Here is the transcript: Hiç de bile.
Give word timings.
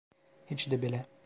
Hiç 0.45 0.71
de 0.71 0.81
bile. 0.81 1.05